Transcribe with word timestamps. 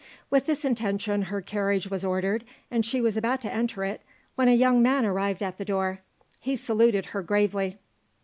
With 0.31 0.47
this 0.47 0.65
intention 0.65 1.21
her 1.21 1.41
carriage 1.41 1.87
was 1.91 2.03
ordered 2.03 2.43
and 2.71 2.83
she 2.83 3.01
was 3.01 3.15
about 3.15 3.39
to 3.41 3.53
enter 3.53 3.83
it, 3.85 4.01
when 4.33 4.47
a 4.47 4.53
young 4.55 4.81
man 4.81 5.05
arrived 5.05 5.43
at 5.43 5.59
the 5.59 5.63
door. 5.63 5.99
He 6.39 6.55
saluted 6.55 7.05
her 7.13 7.21
gravely. 7.21 7.77